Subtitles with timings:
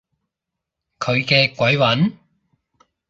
[0.97, 2.17] 佢嘅鬼魂？